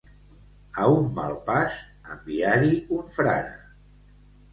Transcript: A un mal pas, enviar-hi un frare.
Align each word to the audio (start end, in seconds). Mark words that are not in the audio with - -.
A 0.85 0.85
un 0.93 1.03
mal 1.19 1.35
pas, 1.49 1.75
enviar-hi 2.13 2.71
un 2.97 3.13
frare. 3.19 3.53